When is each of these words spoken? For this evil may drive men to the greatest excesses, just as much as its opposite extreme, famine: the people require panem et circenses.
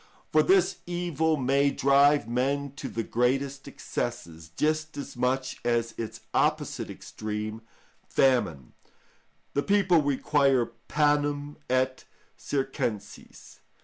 For 0.31 0.41
this 0.41 0.77
evil 0.87 1.37
may 1.37 1.69
drive 1.69 2.27
men 2.27 2.71
to 2.77 2.89
the 2.89 3.03
greatest 3.03 3.67
excesses, 3.67 4.49
just 4.57 4.97
as 4.97 5.15
much 5.15 5.59
as 5.63 5.93
its 5.95 6.21
opposite 6.33 6.89
extreme, 6.89 7.61
famine: 8.07 8.73
the 9.53 9.61
people 9.61 10.01
require 10.01 10.65
panem 10.87 11.57
et 11.69 12.05
circenses. 12.35 13.59